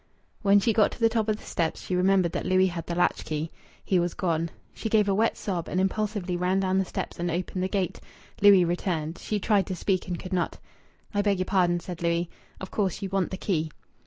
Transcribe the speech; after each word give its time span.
When 0.41 0.59
she 0.59 0.73
got 0.73 0.91
to 0.93 0.99
the 0.99 1.09
top 1.09 1.29
of 1.29 1.37
the 1.37 1.43
steps 1.43 1.83
she 1.85 1.95
remembered 1.95 2.31
that 2.31 2.47
Louis 2.47 2.65
had 2.65 2.87
the 2.87 2.95
latch 2.95 3.23
key. 3.23 3.51
He 3.85 3.99
was 3.99 4.15
gone. 4.15 4.49
She 4.73 4.89
gave 4.89 5.07
a 5.07 5.13
wet 5.13 5.37
sob 5.37 5.67
and 5.67 5.79
impulsively 5.79 6.35
ran 6.35 6.59
down 6.59 6.79
the 6.79 6.85
steps 6.85 7.19
and 7.19 7.29
opened 7.29 7.61
the 7.61 7.67
gate. 7.69 7.99
Louis 8.41 8.65
returned. 8.65 9.19
She 9.19 9.39
tried 9.39 9.67
to 9.67 9.75
speak 9.75 10.07
and 10.07 10.19
could 10.19 10.33
not. 10.33 10.57
"I 11.13 11.21
beg 11.21 11.37
your 11.37 11.45
pardon," 11.45 11.79
said 11.81 12.01
Louis. 12.01 12.31
"Of 12.59 12.71
course 12.71 13.03
you 13.03 13.09
want 13.09 13.29
the 13.29 13.37
key." 13.37 13.69